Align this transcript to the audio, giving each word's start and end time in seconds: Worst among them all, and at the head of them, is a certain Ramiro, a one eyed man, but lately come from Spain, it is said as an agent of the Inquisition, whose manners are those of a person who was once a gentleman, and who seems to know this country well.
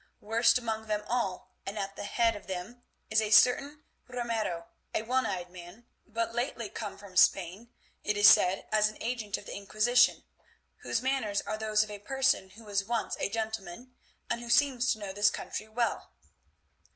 Worst 0.19 0.57
among 0.57 0.87
them 0.87 1.03
all, 1.05 1.51
and 1.63 1.77
at 1.77 1.95
the 1.95 2.05
head 2.05 2.35
of 2.35 2.47
them, 2.47 2.81
is 3.11 3.21
a 3.21 3.29
certain 3.29 3.83
Ramiro, 4.07 4.65
a 4.95 5.03
one 5.03 5.27
eyed 5.27 5.51
man, 5.51 5.85
but 6.07 6.33
lately 6.33 6.69
come 6.71 6.97
from 6.97 7.15
Spain, 7.15 7.69
it 8.03 8.17
is 8.17 8.27
said 8.27 8.67
as 8.71 8.87
an 8.87 8.97
agent 8.99 9.37
of 9.37 9.45
the 9.45 9.53
Inquisition, 9.55 10.23
whose 10.77 11.03
manners 11.03 11.41
are 11.41 11.55
those 11.55 11.83
of 11.83 11.91
a 11.91 11.99
person 11.99 12.49
who 12.49 12.63
was 12.63 12.83
once 12.83 13.15
a 13.19 13.29
gentleman, 13.29 13.93
and 14.27 14.41
who 14.41 14.49
seems 14.49 14.91
to 14.91 14.97
know 14.97 15.13
this 15.13 15.29
country 15.29 15.67
well. 15.67 16.09